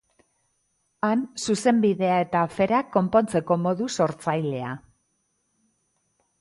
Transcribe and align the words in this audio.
Han, 1.07 1.21
Zuzenbidea 1.43 2.15
eta 2.23 2.41
aferak 2.47 2.91
konpontzeko 2.97 3.61
modu 3.69 3.93
sortzailea. 3.99 4.75